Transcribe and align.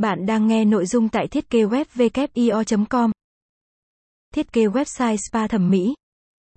Bạn 0.00 0.26
đang 0.26 0.46
nghe 0.46 0.64
nội 0.64 0.86
dung 0.86 1.08
tại 1.08 1.28
thiết 1.28 1.50
kế 1.50 1.64
web 1.64 1.84
com 2.88 3.10
Thiết 4.34 4.52
kế 4.52 4.66
website 4.66 5.16
spa 5.16 5.46
thẩm 5.46 5.70
mỹ. 5.70 5.94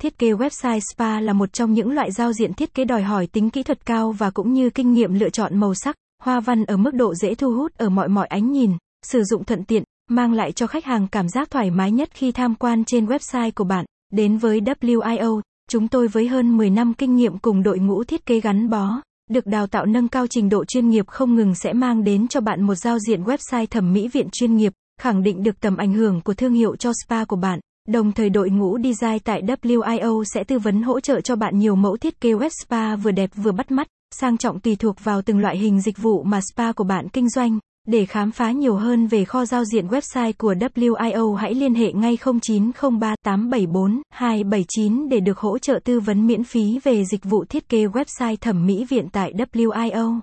Thiết 0.01 0.17
kế 0.17 0.31
website 0.31 0.79
spa 0.79 1.19
là 1.19 1.33
một 1.33 1.53
trong 1.53 1.73
những 1.73 1.91
loại 1.91 2.11
giao 2.11 2.33
diện 2.33 2.53
thiết 2.53 2.73
kế 2.73 2.85
đòi 2.85 3.03
hỏi 3.03 3.27
tính 3.27 3.49
kỹ 3.49 3.63
thuật 3.63 3.85
cao 3.85 4.11
và 4.11 4.29
cũng 4.29 4.53
như 4.53 4.69
kinh 4.69 4.93
nghiệm 4.93 5.13
lựa 5.13 5.29
chọn 5.29 5.59
màu 5.59 5.73
sắc, 5.73 5.95
hoa 6.21 6.39
văn 6.39 6.65
ở 6.65 6.77
mức 6.77 6.93
độ 6.93 7.15
dễ 7.15 7.35
thu 7.35 7.53
hút 7.53 7.77
ở 7.77 7.89
mọi 7.89 8.07
mọi 8.07 8.27
ánh 8.27 8.51
nhìn, 8.51 8.71
sử 9.05 9.23
dụng 9.23 9.43
thuận 9.43 9.63
tiện, 9.63 9.83
mang 10.09 10.33
lại 10.33 10.51
cho 10.51 10.67
khách 10.67 10.85
hàng 10.85 11.07
cảm 11.07 11.29
giác 11.29 11.51
thoải 11.51 11.71
mái 11.71 11.91
nhất 11.91 12.09
khi 12.13 12.31
tham 12.31 12.55
quan 12.55 12.85
trên 12.85 13.05
website 13.05 13.51
của 13.55 13.63
bạn. 13.63 13.85
Đến 14.13 14.37
với 14.37 14.61
WIO, 14.61 15.41
chúng 15.69 15.87
tôi 15.87 16.07
với 16.07 16.27
hơn 16.27 16.57
10 16.57 16.69
năm 16.69 16.93
kinh 16.93 17.15
nghiệm 17.15 17.37
cùng 17.37 17.63
đội 17.63 17.79
ngũ 17.79 18.03
thiết 18.03 18.25
kế 18.25 18.39
gắn 18.39 18.69
bó, 18.69 19.01
được 19.33 19.47
đào 19.47 19.67
tạo 19.67 19.85
nâng 19.85 20.07
cao 20.07 20.27
trình 20.27 20.49
độ 20.49 20.65
chuyên 20.65 20.89
nghiệp 20.89 21.07
không 21.07 21.35
ngừng 21.35 21.55
sẽ 21.55 21.73
mang 21.73 22.03
đến 22.03 22.27
cho 22.27 22.41
bạn 22.41 22.61
một 22.61 22.75
giao 22.75 22.99
diện 22.99 23.23
website 23.23 23.65
thẩm 23.65 23.93
mỹ 23.93 24.07
viện 24.07 24.27
chuyên 24.31 24.55
nghiệp, 24.55 24.73
khẳng 25.01 25.23
định 25.23 25.43
được 25.43 25.59
tầm 25.59 25.77
ảnh 25.77 25.93
hưởng 25.93 26.21
của 26.21 26.33
thương 26.33 26.53
hiệu 26.53 26.75
cho 26.75 26.91
spa 27.05 27.25
của 27.25 27.35
bạn. 27.35 27.59
Đồng 27.87 28.11
thời 28.11 28.29
đội 28.29 28.49
ngũ 28.49 28.77
design 28.83 29.19
tại 29.19 29.41
WIO 29.41 30.23
sẽ 30.23 30.43
tư 30.43 30.59
vấn 30.59 30.83
hỗ 30.83 30.99
trợ 30.99 31.21
cho 31.21 31.35
bạn 31.35 31.59
nhiều 31.59 31.75
mẫu 31.75 31.97
thiết 31.97 32.21
kế 32.21 32.29
web 32.29 32.49
spa 32.63 32.95
vừa 32.95 33.11
đẹp 33.11 33.29
vừa 33.35 33.51
bắt 33.51 33.71
mắt, 33.71 33.87
sang 34.11 34.37
trọng 34.37 34.59
tùy 34.59 34.75
thuộc 34.75 34.95
vào 35.03 35.21
từng 35.21 35.39
loại 35.39 35.57
hình 35.57 35.81
dịch 35.81 35.97
vụ 35.97 36.23
mà 36.23 36.39
spa 36.41 36.71
của 36.71 36.83
bạn 36.83 37.09
kinh 37.09 37.29
doanh. 37.29 37.59
Để 37.87 38.05
khám 38.05 38.31
phá 38.31 38.51
nhiều 38.51 38.75
hơn 38.75 39.07
về 39.07 39.25
kho 39.25 39.45
giao 39.45 39.65
diện 39.65 39.87
website 39.87 40.33
của 40.37 40.53
WIO 40.53 41.33
hãy 41.33 41.53
liên 41.53 41.73
hệ 41.73 41.93
ngay 41.93 42.17
0903 42.41 43.15
874 43.23 44.01
279 44.09 45.09
để 45.09 45.19
được 45.19 45.39
hỗ 45.39 45.57
trợ 45.57 45.79
tư 45.83 45.99
vấn 45.99 46.27
miễn 46.27 46.43
phí 46.43 46.79
về 46.83 47.05
dịch 47.05 47.23
vụ 47.23 47.45
thiết 47.45 47.69
kế 47.69 47.85
website 47.85 48.35
thẩm 48.41 48.65
mỹ 48.65 48.85
viện 48.85 49.07
tại 49.11 49.33
WIO. 49.33 50.19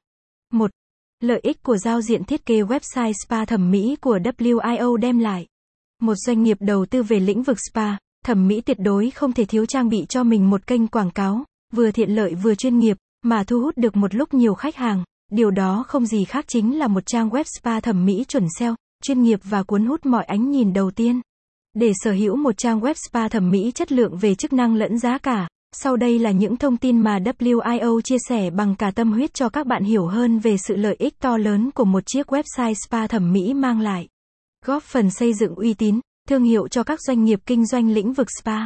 1. 0.53 0.71
Lợi 1.21 1.41
ích 1.43 1.63
của 1.63 1.77
giao 1.77 2.01
diện 2.01 2.25
thiết 2.25 2.47
kế 2.47 2.63
website 2.63 3.13
spa 3.27 3.45
thẩm 3.45 3.71
mỹ 3.71 3.97
của 4.01 4.19
WIO 4.19 4.97
đem 4.97 5.19
lại. 5.19 5.47
Một 6.03 6.15
doanh 6.15 6.43
nghiệp 6.43 6.57
đầu 6.61 6.87
tư 6.87 7.03
về 7.03 7.21
lĩnh 7.21 7.43
vực 7.43 7.59
spa, 7.71 7.97
thẩm 8.25 8.49
mỹ 8.49 8.61
tuyệt 8.61 8.79
đối 8.81 9.11
không 9.11 9.33
thể 9.33 9.45
thiếu 9.45 9.67
trang 9.67 9.89
bị 9.89 10.07
cho 10.09 10.25
mình 10.25 10.51
một 10.51 10.67
kênh 10.67 10.87
quảng 10.87 11.11
cáo, 11.11 11.45
vừa 11.73 11.91
thiện 11.91 12.11
lợi 12.11 12.35
vừa 12.35 12.55
chuyên 12.55 12.79
nghiệp, 12.79 12.97
mà 13.23 13.45
thu 13.45 13.61
hút 13.61 13.77
được 13.77 13.97
một 13.97 14.15
lúc 14.15 14.35
nhiều 14.35 14.55
khách 14.55 14.77
hàng. 14.77 15.05
Điều 15.31 15.51
đó 15.51 15.85
không 15.89 16.07
gì 16.07 16.25
khác 16.25 16.45
chính 16.49 16.79
là 16.79 16.89
một 16.89 17.07
trang 17.07 17.29
web 17.29 17.45
spa 17.59 17.81
thẩm 17.81 18.05
mỹ 18.05 18.25
chuẩn 18.29 18.47
SEO, 18.59 18.75
chuyên 19.03 19.23
nghiệp 19.23 19.41
và 19.45 19.63
cuốn 19.63 19.87
hút 19.87 20.07
mọi 20.07 20.25
ánh 20.25 20.51
nhìn 20.51 20.73
đầu 20.73 20.91
tiên. 20.91 21.21
Để 21.75 21.93
sở 21.95 22.13
hữu 22.13 22.37
một 22.37 22.57
trang 22.57 22.81
web 22.81 22.95
spa 23.09 23.29
thẩm 23.29 23.51
mỹ 23.51 23.73
chất 23.75 23.93
lượng 23.93 24.17
về 24.17 24.35
chức 24.35 24.53
năng 24.53 24.75
lẫn 24.75 24.99
giá 24.99 25.19
cả, 25.19 25.49
sau 25.73 25.97
đây 25.97 26.19
là 26.19 26.31
những 26.31 26.57
thông 26.57 26.77
tin 26.77 26.99
mà 26.99 27.19
WIO 27.19 28.01
chia 28.01 28.17
sẻ 28.29 28.51
bằng 28.51 28.75
cả 28.77 28.91
tâm 28.91 29.13
huyết 29.13 29.35
cho 29.35 29.49
các 29.49 29.67
bạn 29.67 29.85
hiểu 29.85 30.07
hơn 30.07 30.39
về 30.39 30.57
sự 30.57 30.77
lợi 30.77 30.97
ích 30.99 31.19
to 31.19 31.37
lớn 31.37 31.71
của 31.71 31.85
một 31.85 32.03
chiếc 32.07 32.33
website 32.33 32.75
spa 32.87 33.07
thẩm 33.07 33.33
mỹ 33.33 33.55
mang 33.55 33.81
lại. 33.81 34.09
Góp 34.65 34.83
phần 34.83 35.11
xây 35.11 35.35
dựng 35.35 35.55
uy 35.55 35.75
tín, 35.75 36.01
thương 36.29 36.45
hiệu 36.45 36.69
cho 36.69 36.83
các 36.83 37.01
doanh 37.01 37.25
nghiệp 37.25 37.41
kinh 37.47 37.67
doanh 37.67 37.91
lĩnh 37.91 38.13
vực 38.13 38.29
spa. 38.41 38.59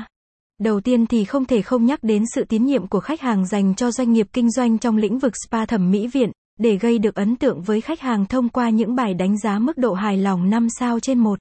Đầu 0.60 0.80
tiên 0.80 1.06
thì 1.06 1.24
không 1.24 1.44
thể 1.44 1.62
không 1.62 1.84
nhắc 1.84 1.98
đến 2.02 2.24
sự 2.34 2.44
tín 2.44 2.64
nhiệm 2.64 2.86
của 2.86 3.00
khách 3.00 3.20
hàng 3.20 3.46
dành 3.46 3.74
cho 3.74 3.90
doanh 3.90 4.12
nghiệp 4.12 4.26
kinh 4.32 4.50
doanh 4.50 4.78
trong 4.78 4.96
lĩnh 4.96 5.18
vực 5.18 5.32
spa 5.46 5.66
thẩm 5.66 5.90
mỹ 5.90 6.06
viện, 6.06 6.30
để 6.58 6.76
gây 6.76 6.98
được 6.98 7.14
ấn 7.14 7.36
tượng 7.36 7.62
với 7.62 7.80
khách 7.80 8.00
hàng 8.00 8.26
thông 8.26 8.48
qua 8.48 8.70
những 8.70 8.94
bài 8.94 9.14
đánh 9.14 9.38
giá 9.38 9.58
mức 9.58 9.78
độ 9.78 9.94
hài 9.94 10.16
lòng 10.16 10.50
5 10.50 10.68
sao 10.78 11.00
trên 11.00 11.18
1. 11.18 11.38